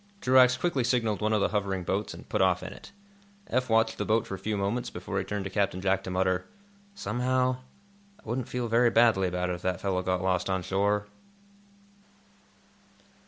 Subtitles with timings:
[0.19, 2.91] Truax quickly signaled one of the hovering boats, and put off in it.
[3.51, 6.09] Eph watched the boat for a few moments before he turned to Captain Jack to
[6.09, 6.47] mutter:
[6.95, 7.57] "Somehow,
[8.19, 11.05] I wouldn't feel very badly about it if that fellow got lost on shore!"